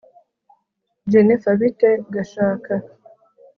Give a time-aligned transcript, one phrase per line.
[1.11, 2.73] jennifer bite gashaka